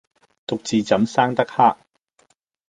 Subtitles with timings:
[0.47, 1.75] 獨自怎生得黑！